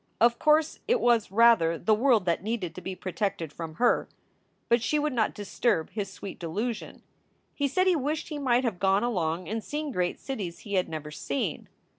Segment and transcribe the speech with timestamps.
[0.19, 4.09] Of course, it was, rather, the world that needed to be protected from her.
[4.67, 7.03] But she would not disturb his sweet delusion.
[7.53, 10.89] He said he wished he might have gone along and seen great cities he had
[10.89, 11.69] never seen.